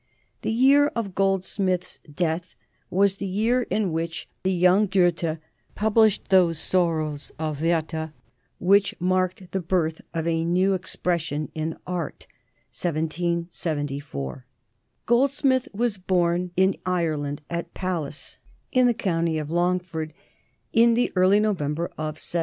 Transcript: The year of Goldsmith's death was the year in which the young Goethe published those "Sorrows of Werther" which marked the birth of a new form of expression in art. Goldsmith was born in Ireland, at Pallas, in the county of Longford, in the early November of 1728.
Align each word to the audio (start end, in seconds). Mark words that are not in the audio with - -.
The 0.41 0.49
year 0.51 0.87
of 0.95 1.13
Goldsmith's 1.13 1.99
death 2.11 2.55
was 2.89 3.17
the 3.17 3.27
year 3.27 3.67
in 3.69 3.91
which 3.91 4.27
the 4.41 4.51
young 4.51 4.87
Goethe 4.87 5.37
published 5.75 6.29
those 6.29 6.57
"Sorrows 6.57 7.31
of 7.37 7.61
Werther" 7.61 8.11
which 8.59 8.95
marked 8.99 9.51
the 9.51 9.59
birth 9.61 10.01
of 10.11 10.25
a 10.27 10.43
new 10.43 10.69
form 10.69 10.73
of 10.73 10.81
expression 10.81 11.51
in 11.53 11.77
art. 11.85 12.25
Goldsmith 15.05 15.67
was 15.71 15.97
born 15.97 16.51
in 16.57 16.75
Ireland, 16.83 17.43
at 17.47 17.71
Pallas, 17.75 18.39
in 18.71 18.87
the 18.87 18.95
county 18.95 19.37
of 19.37 19.51
Longford, 19.51 20.13
in 20.73 20.95
the 20.95 21.13
early 21.15 21.39
November 21.39 21.85
of 21.89 22.17
1728. 22.17 22.39